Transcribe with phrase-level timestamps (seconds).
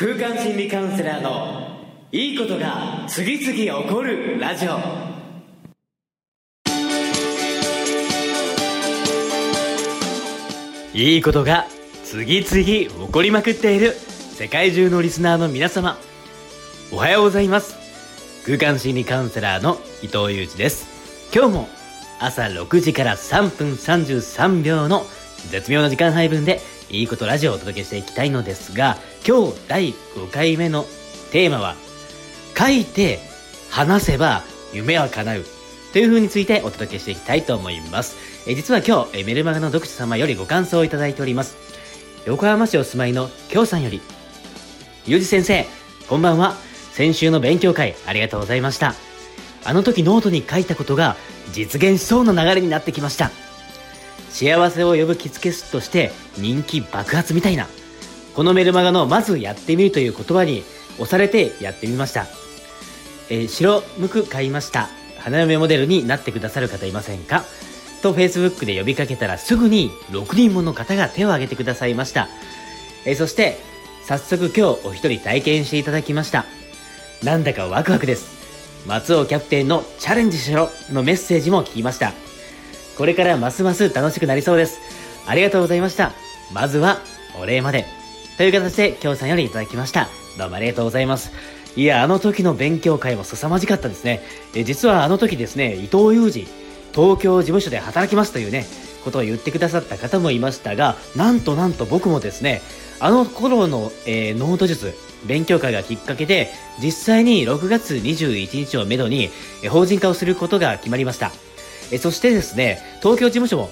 [0.00, 1.76] 空間心理カウンセラーの
[2.12, 4.78] いいことが次々起こるラジオ。
[10.94, 11.66] いいことが
[12.04, 12.64] 次々
[13.06, 13.94] 起こりまくっている
[14.36, 15.98] 世界中のリスナーの皆様。
[16.92, 17.74] おはようございます。
[18.46, 20.86] 空間心理カウンセラーの伊藤裕二です。
[21.34, 21.68] 今日も
[22.20, 25.04] 朝6時から3分33秒の
[25.50, 26.60] 絶妙な時間配分で
[26.90, 30.84] いいことラジオをお届けしていきたいのですが今日第5回目の
[31.32, 31.74] テーマは
[32.56, 33.18] 書いて
[33.70, 34.42] 話せば
[34.72, 35.44] 夢は叶う
[35.92, 38.16] という風についてお届けしていきたいと思います。
[38.46, 41.56] え実は今日、えメルマガの読者様よりご感想をいただいております。
[42.26, 44.02] 横浜市お住まいの京さんより、
[45.06, 45.66] ゆうじ先生、
[46.08, 46.56] こんばんは。
[46.92, 48.94] 先週の勉強会ありがとうございました。
[49.64, 51.16] あの時ノートに書いたことが
[51.52, 53.30] 実現しそうな流れになってきました。
[54.38, 57.66] 幸せを呼ぶ着付け師として人気爆発みたいな。
[58.36, 60.62] このメルマガのまずやってみるという言葉に
[60.98, 62.28] 押されてやってみました。
[63.30, 64.90] えー、白むく買いました。
[65.18, 67.44] 花嫁モデルになってくださる方いませんか？
[68.00, 72.28] と Facebook で呼びかけたらすぐに6人もの方が手を挙げてくださいました。
[73.04, 73.58] えー、そして
[74.04, 76.44] 早速今日お一人体験していただきました。
[77.24, 78.86] なんだかワクワクです。
[78.86, 82.12] 松尾キャプテンのチャレンジしろのメッセージも聞きました。
[82.98, 84.80] これからますます楽しくなりそうです。
[85.24, 86.12] ありがとうございました。
[86.52, 86.98] まずは、
[87.40, 87.86] お礼まで。
[88.36, 90.08] という形で、京さんよりいただきました。
[90.36, 91.30] どうもありがとうございます。
[91.76, 94.20] いや、あの時の勉強会も凄まじかったですね。
[94.52, 96.48] え実はあの時ですね、伊藤裕二、
[96.92, 98.66] 東京事務所で働きますというね、
[99.04, 102.62] ことを言ってくださった方もいましたが、なんとなんと僕もですね、
[102.98, 104.92] あの頃の、えー、ノート術、
[105.24, 106.50] 勉強会がきっかけで、
[106.82, 109.30] 実際に6月21日をめどに、
[109.62, 111.30] え法人化をすることが決まりました。
[111.90, 113.70] えそしてですね、東京事務所も、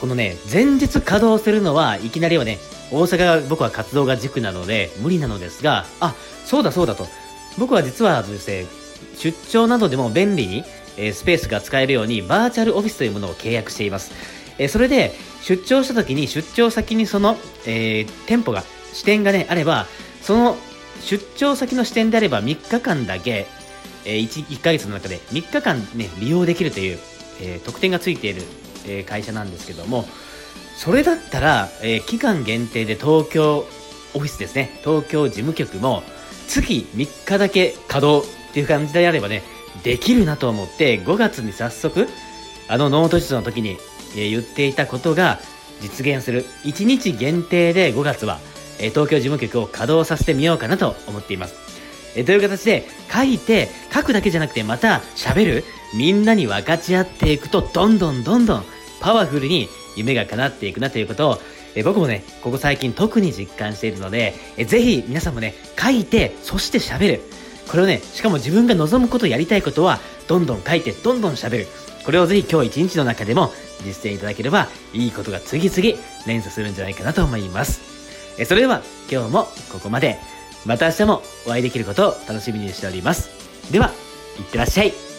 [0.00, 2.58] このね、前日稼働するのはいきなりはね、
[2.90, 6.14] 大阪が僕は活動が軸なので無理なのですが、あ、
[6.44, 7.06] そうだそうだと。
[7.58, 8.66] 僕は実はですね、
[9.18, 10.64] 出張などでも便利に、
[10.96, 14.12] えー、スペースが使えるようにバーチャルオフィスというものを契約しています。
[14.58, 17.36] えー、それで出張した時に出張先にその、
[17.66, 19.86] えー、店舗が、支店がね、あれば、
[20.20, 20.56] その
[21.00, 23.46] 出張先の支店であれば3日間だけ、
[24.04, 26.98] え、1, 1ヶ月の中で3日間ね、利用できるという、
[27.40, 28.42] えー、特典がついている、
[28.86, 30.04] えー、会社なんですけども、
[30.76, 33.66] それだったら、えー、期間限定で東京
[34.14, 36.02] オフィスですね、東京事務局も
[36.48, 39.42] 月3日だけ稼働っていう感じであればね、
[39.82, 42.08] できるなと思って5月に早速、
[42.68, 43.78] あのノート術の時に、
[44.16, 45.38] えー、言っていたことが
[45.80, 48.38] 実現する1日限定で5月は、
[48.78, 51.54] えー、東京事務局を稼働させてみようかなと思っています。
[52.14, 55.64] えという形で書いて書くだけじゃなくてまた喋る
[55.94, 58.64] みんなに分かち合っていくとどんどんどんどん
[59.00, 61.38] パワフルに夢が叶っていくなということを
[61.74, 67.20] え僕もね、ここ最近特に実感しているので、えぜひ皆さんもね、書いて、そして喋る。
[67.68, 69.98] これをね、しかも自分が望むこと、やりたいことは、
[70.28, 71.66] どんどん書いて、どんどん喋る。
[72.04, 73.52] これをぜひ今日一日の中でも
[73.84, 77.80] 実践いただければ、いいことが次々連鎖するんじゃないかなと思います。
[78.38, 80.18] えそれでは、今日もここまで。
[80.64, 83.51] また明日もお会いできることを楽しみにしております。
[83.70, 83.90] では、
[84.38, 85.11] いってらっしゃい。